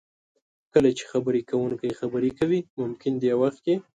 [0.73, 3.75] کله چې خبرې کوونکی خبرې کوي ممکن دې وخت کې